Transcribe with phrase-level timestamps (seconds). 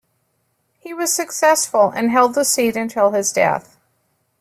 [0.79, 3.77] He was successful, and held the seat until his death.